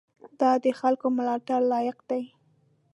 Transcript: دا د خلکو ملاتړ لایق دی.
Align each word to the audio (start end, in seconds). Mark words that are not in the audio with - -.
دا 0.39 0.51
د 0.63 0.65
خلکو 0.79 1.07
ملاتړ 1.17 1.59
لایق 1.71 1.97
دی. 2.09 2.23